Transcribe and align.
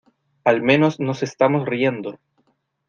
al 0.45 0.63
menos 0.63 0.99
nos 0.99 1.21
estamos 1.21 1.67
riendo. 1.67 2.17